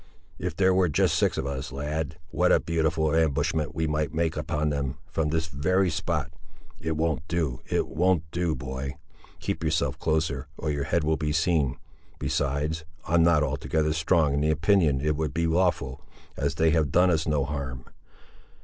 [0.39, 4.35] If there were just six of us, lad, what a beautiful ambushment we might make
[4.35, 8.95] upon them, from this very spot—it won't do, it won't do, boy;
[9.39, 14.49] keep yourself closer, or your head will be seen—besides, I'm not altogether strong in the
[14.49, 16.01] opinion it would be lawful,
[16.35, 17.85] as they have done us no harm.